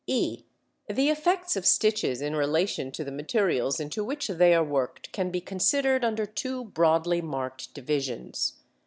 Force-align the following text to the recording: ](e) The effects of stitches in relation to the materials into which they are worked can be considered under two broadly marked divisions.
](e) 0.07 0.45
The 0.89 1.09
effects 1.11 1.55
of 1.55 1.63
stitches 1.63 2.23
in 2.23 2.35
relation 2.35 2.91
to 2.93 3.03
the 3.03 3.11
materials 3.11 3.79
into 3.79 4.03
which 4.03 4.29
they 4.29 4.51
are 4.55 4.63
worked 4.63 5.11
can 5.11 5.29
be 5.29 5.41
considered 5.41 6.03
under 6.03 6.25
two 6.25 6.63
broadly 6.63 7.21
marked 7.21 7.75
divisions. 7.75 8.53